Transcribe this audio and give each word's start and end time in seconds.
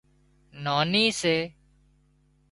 ناني 0.63 1.05
سي 1.19 1.35